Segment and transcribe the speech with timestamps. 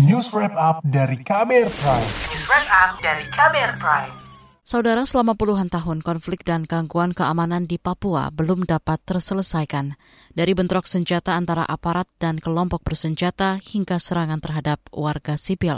[0.00, 2.08] News Wrap Up dari KBR Prime.
[2.32, 4.12] News Wrap Up dari KBR Prime.
[4.64, 9.92] Saudara, selama puluhan tahun konflik dan gangguan keamanan di Papua belum dapat terselesaikan.
[10.32, 15.76] Dari bentrok senjata antara aparat dan kelompok bersenjata hingga serangan terhadap warga sipil.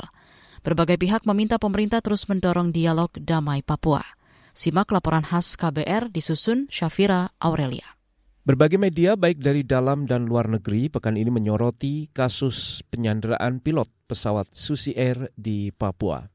[0.62, 4.06] Berbagai pihak meminta pemerintah terus mendorong dialog damai Papua.
[4.54, 7.98] Simak laporan khas KBR disusun Syafira Aurelia.
[8.44, 14.52] Berbagai media baik dari dalam dan luar negeri pekan ini menyoroti kasus penyanderaan pilot pesawat
[14.52, 16.28] Susi Air di Papua.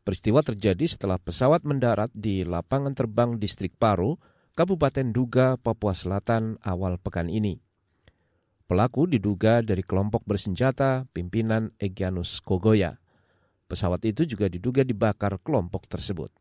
[0.00, 4.16] Peristiwa terjadi setelah pesawat mendarat di lapangan terbang distrik Paro,
[4.56, 7.60] Kabupaten Duga, Papua Selatan awal pekan ini.
[8.64, 12.96] Pelaku diduga dari kelompok bersenjata pimpinan Egyanus Kogoya.
[13.68, 16.32] Pesawat itu juga diduga dibakar kelompok tersebut.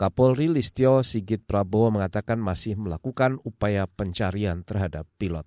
[0.00, 5.44] Kapolri Listio Sigit Prabowo mengatakan masih melakukan upaya pencarian terhadap pilot.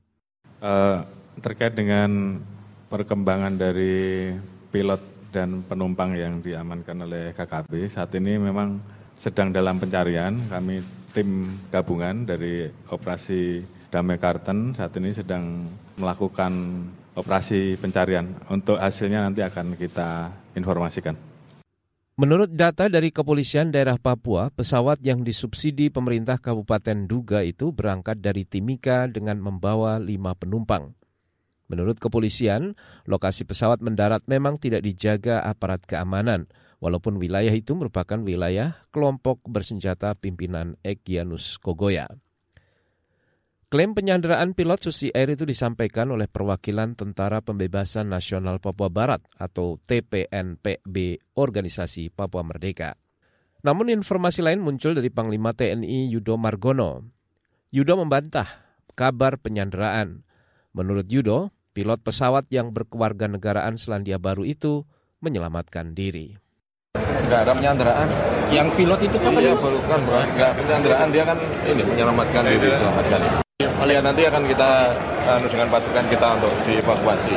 [0.61, 1.01] Uh,
[1.41, 2.37] terkait dengan
[2.85, 4.29] perkembangan dari
[4.69, 5.01] pilot
[5.33, 8.77] dan penumpang yang diamankan oleh KKB saat ini memang
[9.17, 10.37] sedang dalam pencarian.
[10.45, 15.65] Kami tim gabungan dari operasi Damai Karten saat ini sedang
[15.97, 16.53] melakukan
[17.17, 18.29] operasi pencarian.
[18.53, 21.32] Untuk hasilnya nanti akan kita informasikan.
[22.13, 28.45] Menurut data dari kepolisian daerah Papua, pesawat yang disubsidi pemerintah Kabupaten Duga itu berangkat dari
[28.45, 30.93] Timika dengan membawa lima penumpang.
[31.73, 32.77] Menurut kepolisian,
[33.09, 36.45] lokasi pesawat mendarat memang tidak dijaga aparat keamanan,
[36.77, 42.13] walaupun wilayah itu merupakan wilayah kelompok bersenjata pimpinan Egyanus Kogoya.
[43.73, 49.81] Klaim penyanderaan pilot Susi Air itu disampaikan oleh perwakilan Tentara Pembebasan Nasional Papua Barat atau
[49.89, 52.93] TPNPB Organisasi Papua Merdeka.
[53.65, 57.01] Namun informasi lain muncul dari Panglima TNI Yudo Margono.
[57.73, 58.45] Yudo membantah
[58.93, 60.21] kabar penyanderaan.
[60.77, 64.85] Menurut Yudo, pilot pesawat yang berkewarganegaraan Selandia Baru itu
[65.17, 66.37] menyelamatkan diri.
[66.93, 68.07] Enggak ada penyanderaan.
[68.53, 69.39] Yang pilot itu apa?
[69.41, 69.99] Iya, bukan.
[70.29, 73.42] Enggak penyanderaan, dia kan ini menyelamatkan diri, selamatkan.
[73.61, 74.69] Kalian nanti akan kita
[75.29, 77.35] anu dengan pasukan kita untuk dievakuasi.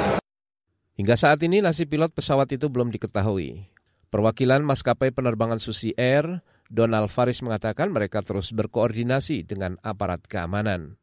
[0.97, 3.69] Hingga saat ini nasib pilot pesawat itu belum diketahui.
[4.09, 6.41] Perwakilan maskapai penerbangan Susi Air,
[6.72, 10.97] Donald Faris mengatakan mereka terus berkoordinasi dengan aparat keamanan.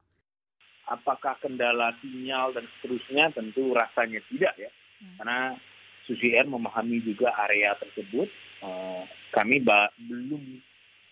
[0.90, 4.72] Apakah kendala sinyal dan seterusnya tentu rasanya tidak ya.
[4.98, 5.16] Hmm.
[5.22, 5.40] Karena
[6.10, 8.28] Susi Air memahami juga area tersebut.
[8.66, 10.42] Uh, kami belum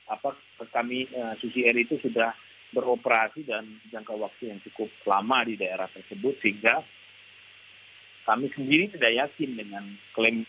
[0.09, 0.33] apa
[0.73, 2.33] kami uh, Susi Air itu sudah
[2.71, 6.83] beroperasi dan jangka waktu yang cukup lama di daerah tersebut sehingga
[8.23, 9.83] kami sendiri tidak yakin dengan
[10.15, 10.47] klaim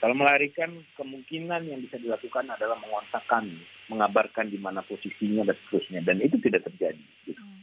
[0.00, 3.46] kalau melarikan kemungkinan yang bisa dilakukan adalah mengontakkan,
[3.86, 7.04] mengabarkan di mana posisinya dan seterusnya dan itu tidak terjadi.
[7.30, 7.62] Hmm.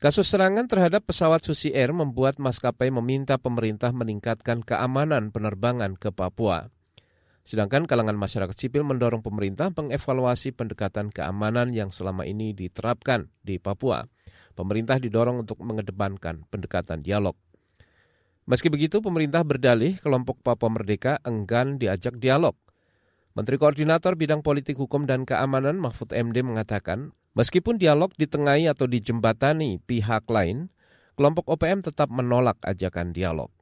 [0.00, 6.72] Kasus serangan terhadap pesawat Susi Air membuat maskapai meminta pemerintah meningkatkan keamanan penerbangan ke Papua.
[7.42, 14.04] Sedangkan kalangan masyarakat sipil mendorong pemerintah mengevaluasi pendekatan keamanan yang selama ini diterapkan di Papua.
[14.52, 17.34] Pemerintah didorong untuk mengedepankan pendekatan dialog.
[18.44, 22.58] Meski begitu, pemerintah berdalih kelompok Papua Merdeka enggan diajak dialog.
[23.32, 29.78] Menteri Koordinator Bidang Politik Hukum dan Keamanan Mahfud MD mengatakan Meskipun dialog ditengahi atau dijembatani
[29.86, 30.66] pihak lain,
[31.14, 33.54] kelompok OPM tetap menolak ajakan dialog.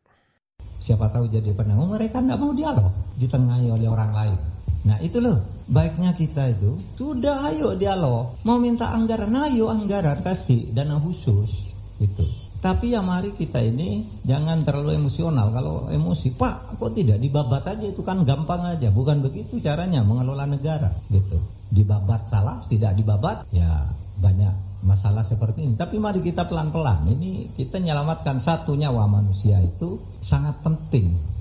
[0.80, 2.88] Siapa tahu jadi penanggung mereka tidak mau dialog,
[3.18, 4.38] ditengahi oleh orang lain.
[4.86, 8.38] Nah itu loh, baiknya kita itu sudah ayo dialog.
[8.46, 11.74] Mau minta anggaran, ayo anggaran kasih dana khusus.
[11.98, 12.24] Gitu.
[12.58, 15.50] Tapi ya mari kita ini jangan terlalu emosional.
[15.50, 18.90] Kalau emosi, Pak, kok tidak dibabat aja itu kan gampang aja.
[18.90, 23.84] Bukan begitu caranya mengelola negara, gitu dibabat salah, tidak dibabat, ya
[24.18, 25.74] banyak masalah seperti ini.
[25.76, 27.06] Tapi mari kita pelan-pelan.
[27.12, 31.37] Ini kita menyelamatkan satu nyawa manusia itu sangat penting.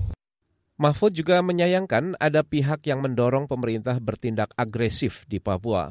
[0.78, 5.90] Mahfud juga menyayangkan ada pihak yang mendorong pemerintah bertindak agresif di Papua.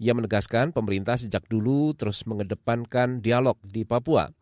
[0.00, 4.32] Ia menegaskan pemerintah sejak dulu terus mengedepankan dialog di Papua.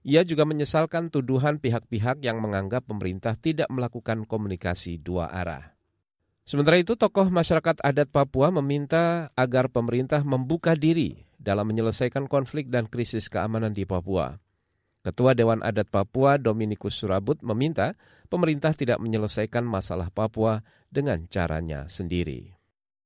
[0.00, 5.76] Ia juga menyesalkan tuduhan pihak-pihak yang menganggap pemerintah tidak melakukan komunikasi dua arah.
[6.48, 12.88] Sementara itu, tokoh masyarakat adat Papua meminta agar pemerintah membuka diri dalam menyelesaikan konflik dan
[12.88, 14.40] krisis keamanan di Papua.
[15.04, 17.92] Ketua Dewan Adat Papua Dominikus Surabut meminta
[18.32, 22.56] pemerintah tidak menyelesaikan masalah Papua dengan caranya sendiri.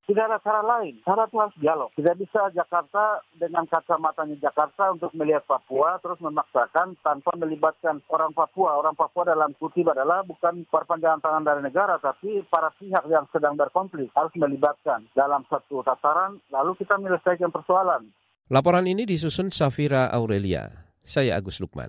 [0.07, 1.05] Tidak ada cara lain.
[1.05, 1.93] Cara itu harus dialog.
[1.93, 8.81] Tidak bisa Jakarta dengan kacamatanya Jakarta untuk melihat Papua terus memaksakan tanpa melibatkan orang Papua.
[8.81, 13.59] Orang Papua dalam kutip adalah bukan perpanjangan tangan dari negara, tapi para pihak yang sedang
[13.61, 18.09] berkonflik harus melibatkan dalam satu tataran, lalu kita menyelesaikan persoalan.
[18.49, 20.88] Laporan ini disusun Safira Aurelia.
[21.09, 21.89] Saya Agus Lukman.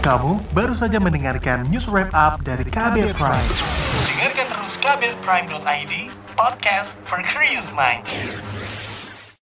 [0.00, 3.52] Kamu baru saja mendengarkan news wrap up dari Kabel Prime.
[4.08, 5.92] Dengarkan terus kabelprime.id,
[6.32, 8.08] podcast for curious minds.